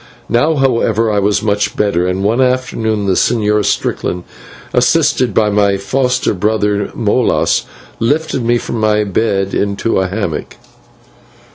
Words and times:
Now, 0.29 0.55
however, 0.55 1.11
I 1.11 1.19
was 1.19 1.43
much 1.43 1.75
better, 1.75 2.07
and 2.07 2.23
one 2.23 2.41
afternoon 2.41 3.05
the 3.05 3.13
Señor 3.13 3.63
Strickland, 3.63 4.23
assisted 4.73 5.31
by 5.31 5.51
my 5.51 5.77
foster 5.77 6.33
brother 6.33 6.89
Molas, 6.95 7.65
lifted 7.99 8.43
me 8.43 8.57
from 8.57 8.79
my 8.79 9.03
bed 9.03 9.53
into 9.53 9.99
a 9.99 10.07
hammock. 10.07 10.55